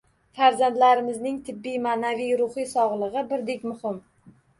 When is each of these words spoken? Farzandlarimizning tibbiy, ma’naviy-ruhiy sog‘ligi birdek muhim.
Farzandlarimizning 0.37 1.35
tibbiy, 1.49 1.75
ma’naviy-ruhiy 1.83 2.67
sog‘ligi 2.71 3.25
birdek 3.35 3.69
muhim. 3.73 4.01